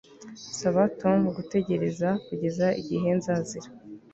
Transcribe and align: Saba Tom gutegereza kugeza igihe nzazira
Saba 0.59 0.83
Tom 0.99 1.19
gutegereza 1.37 2.09
kugeza 2.25 2.67
igihe 2.81 3.07
nzazira 3.17 3.69